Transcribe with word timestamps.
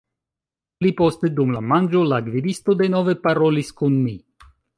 Pli 0.85 0.91
poste, 1.01 1.29
dum 1.39 1.53
la 1.57 1.61
manĝo, 1.73 2.01
la 2.13 2.19
gvidisto 2.31 2.77
denove 2.81 3.17
parolis 3.29 3.71
kun 3.83 4.01
mi. 4.09 4.17